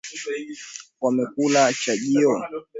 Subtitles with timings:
[1.01, 2.31] Wamekula chajio